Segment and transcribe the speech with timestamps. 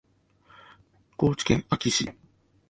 [1.15, 2.09] 高知県安芸市